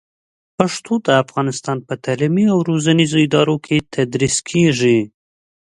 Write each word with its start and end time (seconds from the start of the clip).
پښتو 0.57 0.93
د 1.05 1.07
افغانستان 1.23 1.77
په 1.87 1.93
تعلیمي 2.05 2.45
او 2.53 2.59
روزنیزو 2.69 3.17
ادارو 3.25 3.55
کې 3.65 3.77
تدریس 3.95 4.37
کېږي. 4.49 4.99